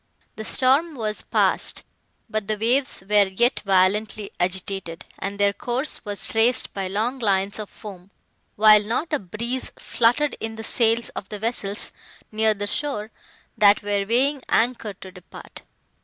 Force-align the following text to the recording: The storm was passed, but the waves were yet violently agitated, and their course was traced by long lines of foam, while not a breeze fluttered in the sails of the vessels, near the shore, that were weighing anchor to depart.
The 0.35 0.45
storm 0.45 0.95
was 0.95 1.21
passed, 1.21 1.83
but 2.27 2.47
the 2.47 2.57
waves 2.57 3.03
were 3.07 3.27
yet 3.27 3.59
violently 3.59 4.31
agitated, 4.39 5.05
and 5.19 5.37
their 5.39 5.53
course 5.53 6.03
was 6.03 6.25
traced 6.25 6.73
by 6.73 6.87
long 6.87 7.19
lines 7.19 7.59
of 7.59 7.69
foam, 7.69 8.09
while 8.55 8.83
not 8.83 9.13
a 9.13 9.19
breeze 9.19 9.71
fluttered 9.77 10.35
in 10.39 10.55
the 10.55 10.63
sails 10.63 11.09
of 11.09 11.29
the 11.29 11.37
vessels, 11.37 11.91
near 12.31 12.55
the 12.55 12.65
shore, 12.65 13.11
that 13.55 13.83
were 13.83 14.03
weighing 14.09 14.41
anchor 14.49 14.95
to 14.95 15.11
depart. 15.11 15.61